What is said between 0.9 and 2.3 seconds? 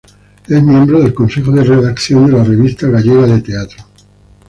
del consejo de redacción